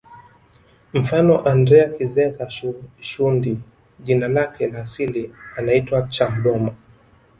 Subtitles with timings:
[0.93, 2.49] Mfano Andrea Kizenga
[2.99, 3.59] Shundi
[3.99, 6.73] jina lake la asili anaitwa Chamdoma